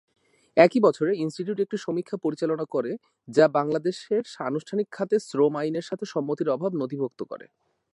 [0.57, 2.91] একই বছরে, ইনস্টিটিউট একটি সমীক্ষা পরিচালনা করে
[3.27, 7.45] যা বাংলাদেশের অনানুষ্ঠানিক খাতে শ্রম আইনের সাথে সম্মতির অভাবের নথিভুক্ত করে।